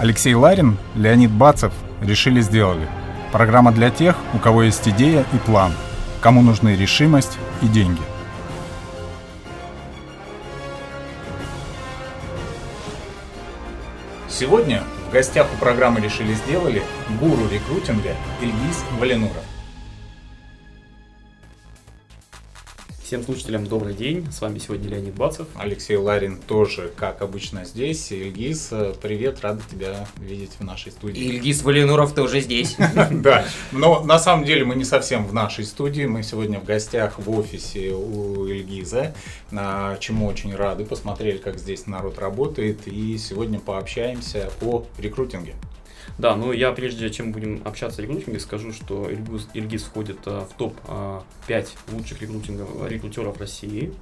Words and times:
Алексей 0.00 0.32
Ларин, 0.32 0.78
Леонид 0.94 1.30
Бацев 1.30 1.74
решили 2.00 2.40
сделали. 2.40 2.88
Программа 3.32 3.70
для 3.70 3.90
тех, 3.90 4.16
у 4.32 4.38
кого 4.38 4.62
есть 4.62 4.88
идея 4.88 5.26
и 5.34 5.36
план, 5.36 5.74
кому 6.22 6.40
нужны 6.40 6.74
решимость 6.74 7.36
и 7.60 7.66
деньги. 7.66 8.00
Сегодня 14.30 14.84
в 15.10 15.12
гостях 15.12 15.46
у 15.54 15.58
программы 15.58 16.00
«Решили 16.00 16.32
сделали» 16.32 16.82
гуру 17.20 17.46
рекрутинга 17.52 18.16
Ильгиз 18.40 18.82
Валенуров. 18.98 19.49
Всем 23.10 23.24
слушателям 23.24 23.66
добрый 23.66 23.92
день. 23.92 24.30
С 24.30 24.40
вами 24.40 24.60
сегодня 24.60 24.88
Леонид 24.88 25.16
Бацев. 25.16 25.48
Алексей 25.56 25.96
Ларин 25.96 26.36
тоже, 26.36 26.92
как 26.94 27.22
обычно, 27.22 27.64
здесь. 27.64 28.12
Ильгиз, 28.12 28.70
привет, 29.02 29.40
рада 29.40 29.60
тебя 29.68 30.06
видеть 30.18 30.52
в 30.60 30.62
нашей 30.62 30.92
студии. 30.92 31.20
Ильгиз 31.20 31.64
Валинуров 31.64 32.14
тоже 32.14 32.40
здесь. 32.40 32.76
Да, 33.10 33.44
но 33.72 34.04
на 34.04 34.20
самом 34.20 34.44
деле 34.44 34.64
мы 34.64 34.76
не 34.76 34.84
совсем 34.84 35.26
в 35.26 35.34
нашей 35.34 35.64
студии. 35.64 36.04
Мы 36.04 36.22
сегодня 36.22 36.60
в 36.60 36.64
гостях 36.64 37.18
в 37.18 37.28
офисе 37.36 37.90
у 37.90 38.46
Ильгиза, 38.46 39.12
чему 39.98 40.26
очень 40.26 40.54
рады. 40.54 40.84
Посмотрели, 40.84 41.38
как 41.38 41.58
здесь 41.58 41.88
народ 41.88 42.20
работает. 42.20 42.86
И 42.86 43.18
сегодня 43.18 43.58
пообщаемся 43.58 44.52
о 44.62 44.86
рекрутинге. 44.98 45.56
Да, 46.18 46.36
ну 46.36 46.52
я 46.52 46.72
прежде 46.72 47.10
чем 47.10 47.32
будем 47.32 47.62
общаться 47.64 48.00
о 48.00 48.02
рекрутинге, 48.02 48.40
скажу, 48.40 48.72
что 48.72 49.10
Ильгиз, 49.10 49.48
Ильгиз 49.54 49.82
входит 49.84 50.18
а, 50.26 50.46
в 50.46 50.56
топ-5 50.56 50.78
а, 50.88 51.64
лучших 51.92 52.20
рекрутингов, 52.22 52.68
рекрутеров 52.88 53.38
России. 53.38 53.92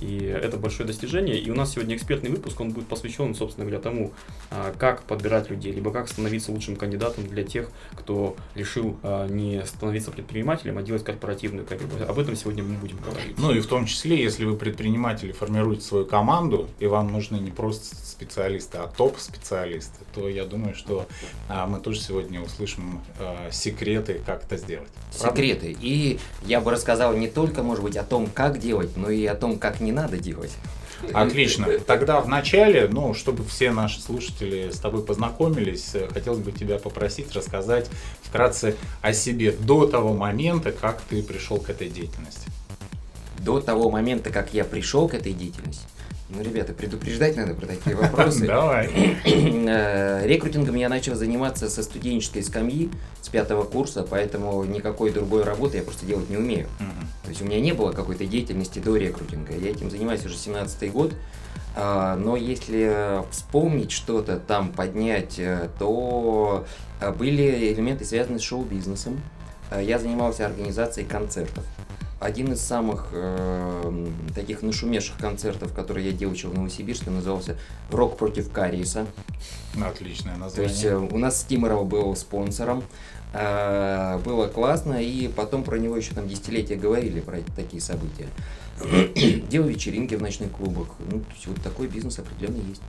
И 0.00 0.24
это 0.24 0.56
большое 0.56 0.86
достижение. 0.86 1.38
И 1.38 1.50
у 1.50 1.54
нас 1.54 1.72
сегодня 1.72 1.96
экспертный 1.96 2.30
выпуск, 2.30 2.60
он 2.60 2.70
будет 2.70 2.86
посвящен, 2.86 3.34
собственно 3.34 3.64
говоря, 3.66 3.82
тому, 3.82 4.12
а, 4.50 4.74
как 4.78 5.02
подбирать 5.02 5.50
людей, 5.50 5.72
либо 5.72 5.92
как 5.92 6.08
становиться 6.08 6.52
лучшим 6.52 6.76
кандидатом 6.76 7.26
для 7.26 7.44
тех, 7.44 7.70
кто 7.92 8.36
решил 8.54 8.98
не 9.28 9.64
становиться 9.66 10.10
предпринимателем, 10.10 10.78
а 10.78 10.82
делать 10.82 11.04
корпоративную 11.04 11.66
карьеру. 11.66 11.90
Об 12.08 12.18
этом 12.18 12.36
сегодня 12.36 12.62
мы 12.62 12.74
будем 12.76 12.98
говорить. 12.98 13.38
Ну 13.38 13.52
и 13.52 13.60
в 13.60 13.66
том 13.66 13.86
числе, 13.86 14.20
если 14.20 14.44
вы 14.44 14.56
предприниматели, 14.56 15.32
формируете 15.32 15.82
свою 15.82 16.06
команду, 16.06 16.68
и 16.78 16.86
вам 16.86 17.12
нужны 17.12 17.36
не 17.36 17.50
просто 17.50 17.96
специалисты, 17.96 18.78
а 18.78 18.88
топ-специалисты, 18.88 20.04
то 20.14 20.28
я 20.28 20.44
думаю, 20.44 20.74
что 20.74 21.06
мы 21.48 21.80
тоже 21.80 22.00
сегодня 22.00 22.40
услышим 22.42 23.00
э, 23.18 23.50
секреты, 23.50 24.20
как 24.26 24.44
это 24.44 24.56
сделать. 24.56 24.88
Секреты. 25.10 25.76
И 25.80 26.18
я 26.44 26.60
бы 26.60 26.70
рассказал 26.70 27.14
не 27.14 27.28
только, 27.28 27.62
может 27.62 27.82
быть, 27.82 27.96
о 27.96 28.04
том, 28.04 28.28
как 28.32 28.58
делать, 28.58 28.96
но 28.96 29.10
и 29.10 29.24
о 29.26 29.34
том, 29.34 29.58
как 29.58 29.80
не 29.80 29.92
надо 29.92 30.18
делать. 30.18 30.52
Отлично. 31.12 31.66
Тогда 31.86 32.20
в 32.20 32.28
начале, 32.28 32.88
ну, 32.88 33.14
чтобы 33.14 33.44
все 33.44 33.70
наши 33.70 34.00
слушатели 34.00 34.70
с 34.70 34.78
тобой 34.78 35.04
познакомились, 35.04 35.90
э, 35.94 36.08
хотелось 36.08 36.40
бы 36.40 36.52
тебя 36.52 36.78
попросить 36.78 37.32
рассказать 37.32 37.88
вкратце 38.22 38.76
о 39.00 39.12
себе 39.12 39.52
до 39.52 39.86
того 39.86 40.14
момента, 40.14 40.72
как 40.72 41.00
ты 41.02 41.22
пришел 41.22 41.58
к 41.58 41.70
этой 41.70 41.88
деятельности. 41.88 42.50
До 43.38 43.60
того 43.60 43.90
момента, 43.90 44.30
как 44.30 44.52
я 44.52 44.64
пришел 44.64 45.08
к 45.08 45.14
этой 45.14 45.32
деятельности. 45.32 45.86
Ну, 46.30 46.42
ребята, 46.42 46.74
предупреждать 46.74 47.36
надо 47.36 47.54
про 47.54 47.66
такие 47.66 47.96
вопросы. 47.96 48.46
Давай. 48.46 49.18
Э, 49.24 50.26
рекрутингом 50.26 50.74
я 50.74 50.90
начал 50.90 51.14
заниматься 51.14 51.70
со 51.70 51.82
студенческой 51.82 52.42
скамьи 52.42 52.90
с 53.22 53.30
пятого 53.30 53.64
курса, 53.64 54.06
поэтому 54.08 54.62
никакой 54.64 55.10
другой 55.10 55.44
работы 55.44 55.78
я 55.78 55.82
просто 55.82 56.04
делать 56.04 56.28
не 56.28 56.36
умею. 56.36 56.68
То 57.22 57.30
есть 57.30 57.40
у 57.40 57.46
меня 57.46 57.60
не 57.60 57.72
было 57.72 57.92
какой-то 57.92 58.26
деятельности 58.26 58.78
до 58.78 58.96
рекрутинга. 58.96 59.54
Я 59.56 59.70
этим 59.70 59.90
занимаюсь 59.90 60.24
уже 60.26 60.36
17 60.36 60.92
год. 60.92 61.14
А, 61.76 62.16
но 62.16 62.36
если 62.36 63.22
вспомнить 63.30 63.90
что-то 63.90 64.38
там, 64.38 64.72
поднять, 64.72 65.38
э, 65.38 65.68
то 65.78 66.66
э, 67.00 67.10
были 67.10 67.72
элементы, 67.72 68.04
связанные 68.04 68.38
с 68.38 68.42
шоу-бизнесом. 68.42 69.20
Я 69.78 69.98
занимался 69.98 70.46
организацией 70.46 71.06
концертов. 71.06 71.64
Один 72.20 72.52
из 72.52 72.60
самых 72.60 73.10
э, 73.12 74.06
таких 74.34 74.62
нашумевших 74.62 75.18
концертов, 75.18 75.72
которые 75.72 76.06
я 76.06 76.12
делал 76.12 76.34
в 76.34 76.54
Новосибирске, 76.54 77.10
назывался 77.10 77.56
«Рок 77.92 78.16
против 78.16 78.50
кариеса». 78.50 79.06
Отличное 79.80 80.36
название. 80.36 80.54
То 80.56 80.62
есть 80.62 80.84
э, 80.84 80.96
у 80.96 81.16
нас 81.16 81.40
Стимерова 81.40 81.84
был 81.84 82.16
спонсором. 82.16 82.82
Э, 83.32 84.18
было 84.24 84.48
классно, 84.48 85.00
и 85.00 85.28
потом 85.28 85.62
про 85.62 85.78
него 85.78 85.96
еще 85.96 86.12
там 86.12 86.26
десятилетия 86.26 86.74
говорили, 86.74 87.20
про 87.20 87.38
такие 87.54 87.80
события. 87.80 88.26
Делал 89.48 89.68
вечеринки 89.68 90.16
в 90.16 90.22
ночных 90.22 90.50
клубах. 90.50 90.88
Ну, 90.98 91.20
то 91.20 91.32
есть 91.34 91.46
вот 91.46 91.62
такой 91.62 91.86
бизнес 91.86 92.18
определенно 92.18 92.60
есть. 92.68 92.82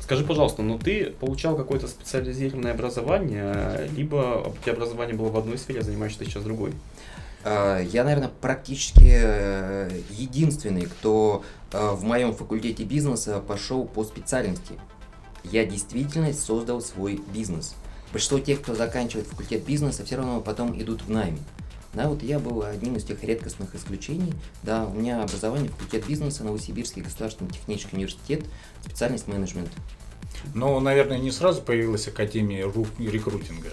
Скажи, 0.00 0.24
пожалуйста, 0.24 0.62
ну 0.62 0.78
ты 0.78 1.06
получал 1.18 1.56
какое-то 1.56 1.88
специализированное 1.88 2.72
образование, 2.72 3.88
либо 3.96 4.44
у 4.46 4.62
тебя 4.62 4.74
образование 4.74 5.16
было 5.16 5.28
в 5.28 5.36
одной 5.36 5.58
сфере, 5.58 5.80
а 5.80 5.82
занимаешься 5.82 6.24
сейчас 6.24 6.44
другой? 6.44 6.72
Э, 7.44 7.82
я, 7.90 8.04
наверное, 8.04 8.28
практически 8.28 9.10
э, 9.10 10.00
единственный, 10.10 10.82
кто 10.82 11.44
э, 11.72 11.90
в 11.92 12.04
моем 12.04 12.34
факультете 12.34 12.84
бизнеса 12.84 13.40
пошел 13.46 13.84
по 13.84 14.04
специальности. 14.04 14.78
Я 15.44 15.64
действительно 15.64 16.32
создал 16.32 16.80
свой 16.82 17.20
бизнес. 17.32 17.74
Большинство 18.12 18.38
тех, 18.40 18.60
кто 18.60 18.74
заканчивает 18.74 19.26
факультет 19.26 19.64
бизнеса, 19.64 20.04
все 20.04 20.16
равно 20.16 20.40
потом 20.40 20.80
идут 20.80 21.02
в 21.02 21.10
найме. 21.10 21.38
Да, 21.92 22.08
вот 22.08 22.22
я 22.22 22.38
был 22.38 22.62
одним 22.62 22.96
из 22.96 23.04
тех 23.04 23.22
редкостных 23.24 23.74
исключений. 23.74 24.32
Да, 24.62 24.84
у 24.84 24.92
меня 24.92 25.22
образование 25.22 25.70
факультет 25.70 26.06
бизнеса, 26.06 26.44
Новосибирский 26.44 27.02
государственный 27.02 27.50
технический 27.50 27.96
университет, 27.96 28.44
специальность 28.84 29.26
менеджмент. 29.26 29.70
Ну, 30.54 30.78
наверное, 30.78 31.18
не 31.18 31.32
сразу 31.32 31.62
появилась 31.62 32.06
Академия 32.06 32.70
рекрутинга. 32.98 33.70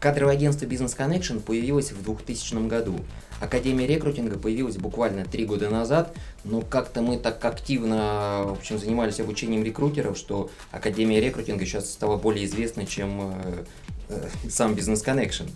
Кадровое 0.00 0.32
агентство 0.32 0.64
Business 0.64 0.96
Connection 0.96 1.40
появилось 1.40 1.92
в 1.92 2.02
2000 2.02 2.66
году. 2.68 2.98
Академия 3.38 3.86
рекрутинга 3.86 4.38
появилась 4.38 4.78
буквально 4.78 5.26
три 5.26 5.44
года 5.44 5.68
назад, 5.68 6.16
но 6.42 6.62
как-то 6.62 7.02
мы 7.02 7.18
так 7.18 7.44
активно 7.44 8.44
в 8.46 8.52
общем, 8.52 8.78
занимались 8.78 9.20
обучением 9.20 9.62
рекрутеров, 9.62 10.16
что 10.16 10.50
Академия 10.70 11.20
рекрутинга 11.20 11.66
сейчас 11.66 11.90
стала 11.90 12.16
более 12.16 12.46
известной, 12.46 12.86
чем 12.86 13.34
э, 13.34 13.64
э, 14.08 14.28
сам 14.48 14.72
Business 14.72 15.04
Connection. 15.04 15.50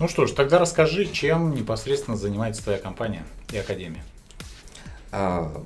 Ну 0.00 0.08
что 0.08 0.26
ж, 0.26 0.32
тогда 0.32 0.58
расскажи, 0.58 1.06
чем 1.06 1.54
непосредственно 1.54 2.16
занимается 2.16 2.64
твоя 2.64 2.78
компания 2.78 3.24
и 3.52 3.58
Академия. 3.58 4.04
А, 5.12 5.62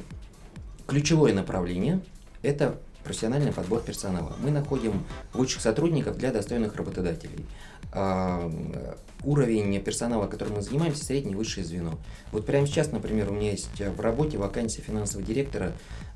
ключевое 0.86 1.32
направление– 1.32 2.00
это 2.42 2.78
профессиональный 3.04 3.52
подбор 3.52 3.82
персонала. 3.82 4.34
Мы 4.40 4.50
находим 4.50 5.04
лучших 5.34 5.62
сотрудников 5.62 6.16
для 6.16 6.32
достойных 6.32 6.74
работодателей. 6.76 7.46
А, 7.92 8.50
уровень 9.22 9.80
персонала, 9.80 10.26
которым 10.26 10.54
мы 10.54 10.62
занимаемся, 10.62 11.04
среднее 11.04 11.36
высшее 11.36 11.64
звено. 11.64 11.98
Вот 12.32 12.46
прямо 12.46 12.66
сейчас, 12.66 12.90
например, 12.90 13.30
у 13.30 13.34
меня 13.34 13.52
есть 13.52 13.80
в 13.80 14.00
работе 14.00 14.38
вакансия 14.38 14.82
финансового 14.82 15.24
директора 15.24 15.72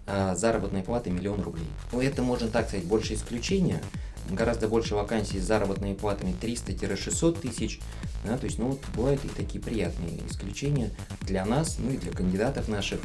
а, 0.07 0.35
заработной 0.35 0.83
платы 0.83 1.11
миллион 1.11 1.43
рублей. 1.43 1.69
Ну, 1.93 2.01
это 2.01 2.23
можно 2.23 2.49
так 2.49 2.69
сказать, 2.69 2.87
больше 2.87 3.15
исключения, 3.15 3.81
гораздо 4.31 4.69
больше 4.69 4.95
вакансий 4.95 5.39
с 5.41 5.45
заработными 5.45 5.95
платами 5.95 6.35
300-600 6.41 7.41
тысяч. 7.41 7.81
Да, 8.25 8.37
то 8.37 8.47
есть, 8.47 8.59
ну, 8.59 8.69
вот 8.69 8.81
бывают 8.97 9.25
и 9.25 9.29
такие 9.29 9.63
приятные 9.63 10.21
исключения 10.29 10.91
для 11.23 11.45
нас, 11.45 11.79
ну 11.79 11.91
и 11.91 11.97
для 11.97 12.13
кандидатов 12.13 12.69
наших. 12.69 13.01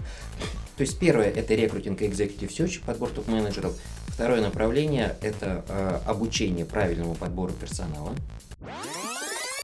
То 0.76 0.82
есть, 0.82 0.98
первое– 1.00 1.30
это 1.36 1.54
рекрутинг 1.54 2.02
и 2.02 2.08
executive 2.08 2.50
search, 2.50 2.82
подбор 2.86 3.10
топ-менеджеров. 3.10 3.78
Второе 4.08 4.42
направление– 4.42 5.16
это 5.22 5.64
э, 5.68 6.00
обучение 6.06 6.66
правильному 6.66 7.16
подбору 7.16 7.54
персонала. 7.54 8.14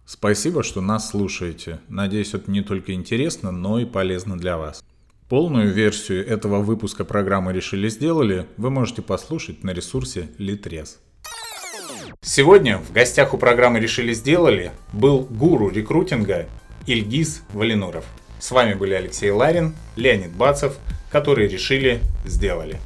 Спасибо, 0.06 0.64
что 0.64 0.82
нас 0.82 1.10
слушаете. 1.10 1.80
Надеюсь, 1.88 2.34
это 2.34 2.50
не 2.52 2.62
только 2.62 2.94
интересно, 2.94 3.52
но 3.52 3.80
и 3.80 3.86
полезно 3.86 4.38
для 4.38 4.58
вас. 4.58 4.84
Полную 5.30 5.72
версию 5.72 6.28
этого 6.28 6.62
выпуска 6.62 7.06
программы 7.06 7.54
«Решили 7.54 7.88
сделали» 7.90 8.48
вы 8.58 8.72
можете 8.72 9.04
послушать 9.04 9.64
на 9.64 9.70
ресурсе 9.70 10.30
Litres. 10.40 10.98
Сегодня 12.32 12.78
в 12.78 12.92
гостях 12.92 13.34
у 13.34 13.40
программы 13.40 13.80
«Решили 13.80 14.14
сделали» 14.14 14.72
был 14.94 15.22
гуру 15.22 15.72
рекрутинга 15.72 16.46
Ильгиз 16.86 17.42
Валинуров. 17.54 18.06
С 18.38 18.52
вами 18.52 18.76
были 18.76 18.94
Алексей 18.94 19.32
Ларин, 19.32 19.74
Леонид 19.96 20.30
Бацев, 20.34 20.78
которые 21.10 21.48
решили 21.48 22.02
сделали. 22.26 22.78